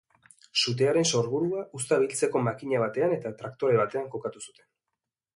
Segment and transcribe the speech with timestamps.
[0.59, 4.67] Sutearen sorburua uzta biltzeko makina batean eta traktore batean kokatu zuten.